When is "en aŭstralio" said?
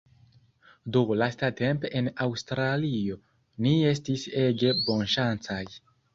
1.99-3.19